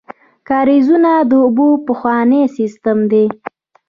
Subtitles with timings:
[0.47, 3.25] کاریزونه د اوبو پخوانی سیسټم دی.